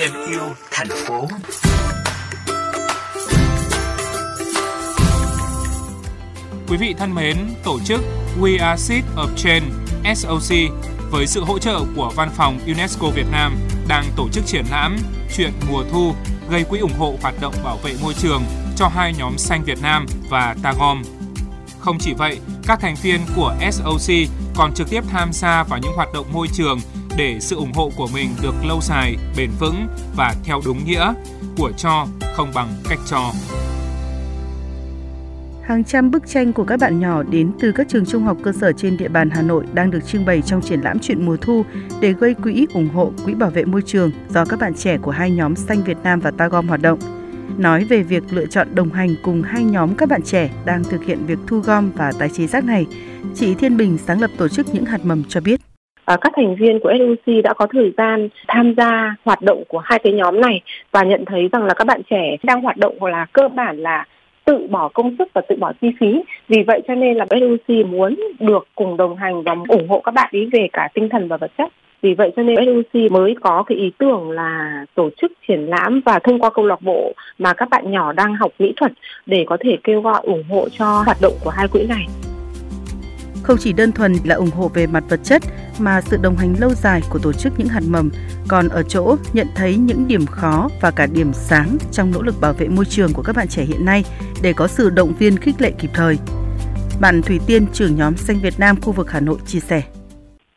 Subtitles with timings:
[0.00, 1.28] thêm yêu thành phố.
[6.68, 8.00] Quý vị thân mến, tổ chức
[8.40, 9.66] We Are Seed of Change
[10.14, 10.56] SOC
[11.10, 13.56] với sự hỗ trợ của Văn phòng UNESCO Việt Nam
[13.88, 14.96] đang tổ chức triển lãm
[15.36, 16.14] Chuyện mùa thu
[16.50, 18.42] gây quỹ ủng hộ hoạt động bảo vệ môi trường
[18.76, 21.02] cho hai nhóm xanh Việt Nam và Tagom.
[21.80, 24.14] Không chỉ vậy, các thành viên của SOC
[24.54, 26.78] còn trực tiếp tham gia vào những hoạt động môi trường
[27.16, 31.12] để sự ủng hộ của mình được lâu dài, bền vững và theo đúng nghĩa
[31.58, 33.32] của cho không bằng cách cho.
[35.62, 38.52] Hàng trăm bức tranh của các bạn nhỏ đến từ các trường trung học cơ
[38.52, 41.36] sở trên địa bàn Hà Nội đang được trưng bày trong triển lãm chuyện mùa
[41.36, 41.64] thu
[42.00, 45.10] để gây quỹ ủng hộ quỹ bảo vệ môi trường do các bạn trẻ của
[45.10, 46.98] hai nhóm Xanh Việt Nam và Tagom hoạt động.
[47.58, 51.04] Nói về việc lựa chọn đồng hành cùng hai nhóm các bạn trẻ đang thực
[51.04, 52.86] hiện việc thu gom và tái chế rác này,
[53.34, 55.60] chị Thiên Bình sáng lập tổ chức những hạt mầm cho biết
[56.16, 59.98] các thành viên của SOC đã có thời gian tham gia hoạt động của hai
[59.98, 60.60] cái nhóm này
[60.92, 63.78] và nhận thấy rằng là các bạn trẻ đang hoạt động hoặc là cơ bản
[63.78, 64.04] là
[64.44, 66.22] tự bỏ công sức và tự bỏ chi phí.
[66.48, 70.14] Vì vậy cho nên là SOC muốn được cùng đồng hành và ủng hộ các
[70.14, 71.68] bạn ý về cả tinh thần và vật chất.
[72.02, 76.00] Vì vậy cho nên SOC mới có cái ý tưởng là tổ chức triển lãm
[76.04, 78.92] và thông qua câu lạc bộ mà các bạn nhỏ đang học mỹ thuật
[79.26, 82.06] để có thể kêu gọi ủng hộ cho hoạt động của hai quỹ này.
[83.42, 85.42] Không chỉ đơn thuần là ủng hộ về mặt vật chất
[85.80, 88.10] mà sự đồng hành lâu dài của tổ chức những hạt mầm
[88.48, 92.34] còn ở chỗ nhận thấy những điểm khó và cả điểm sáng trong nỗ lực
[92.40, 94.04] bảo vệ môi trường của các bạn trẻ hiện nay
[94.42, 96.18] để có sự động viên khích lệ kịp thời.
[97.00, 99.82] Bạn Thủy Tiên, trưởng nhóm Xanh Việt Nam khu vực Hà Nội chia sẻ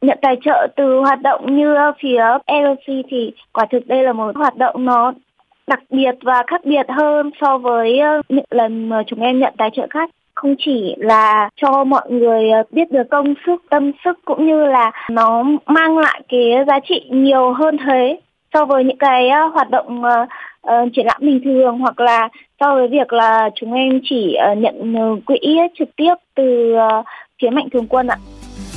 [0.00, 4.36] nhận tài trợ từ hoạt động như phía LC thì quả thực đây là một
[4.36, 5.12] hoạt động nó
[5.66, 9.54] đặc biệt và khác biệt hơn so với ờ, những lần mà chúng em nhận
[9.58, 10.10] tài trợ khác
[10.40, 14.64] không chỉ là cho mọi người ờ, biết được công sức tâm sức cũng như
[14.66, 18.20] là nó mang lại cái giá trị nhiều hơn thế
[18.54, 22.28] so với những cái ờ, hoạt động uh, triển lãm bình thường hoặc là
[22.60, 25.38] so với việc là chúng em chỉ uh, nhận quỹ
[25.78, 27.04] trực tiếp từ uh,
[27.42, 28.16] phía mạnh thường quân ạ.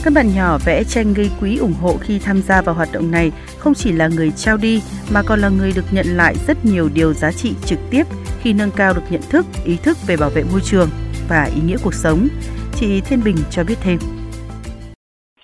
[0.03, 3.11] Các bạn nhỏ vẽ tranh gây quỹ ủng hộ khi tham gia vào hoạt động
[3.11, 4.81] này không chỉ là người trao đi
[5.13, 8.03] mà còn là người được nhận lại rất nhiều điều giá trị trực tiếp
[8.41, 10.89] khi nâng cao được nhận thức, ý thức về bảo vệ môi trường
[11.33, 12.27] và ý nghĩa cuộc sống.
[12.75, 13.97] Chị Thiên Bình cho biết thêm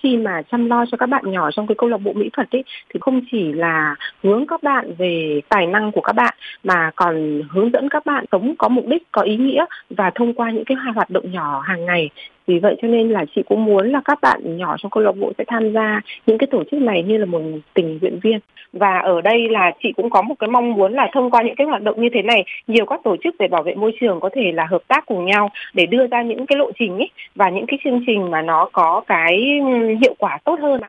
[0.02, 2.50] khi mà chăm lo cho các bạn nhỏ trong cái câu lạc bộ mỹ thuật
[2.50, 6.34] ấy, thì không chỉ là hướng các bạn về tài năng của các bạn,
[6.64, 10.34] mà còn hướng dẫn các bạn sống có mục đích, có ý nghĩa và thông
[10.34, 12.10] qua những cái hoạt động nhỏ hàng ngày
[12.50, 15.16] vì vậy cho nên là chị cũng muốn là các bạn nhỏ trong câu lạc
[15.20, 17.40] bộ sẽ tham gia những cái tổ chức này như là một
[17.74, 18.38] tình nguyện viên.
[18.72, 21.54] Và ở đây là chị cũng có một cái mong muốn là thông qua những
[21.54, 24.20] cái hoạt động như thế này, nhiều các tổ chức về bảo vệ môi trường
[24.20, 27.10] có thể là hợp tác cùng nhau để đưa ra những cái lộ trình ấy
[27.34, 30.88] và những cái chương trình mà nó có cái ừ, hiệu quả tốt hơn ạ.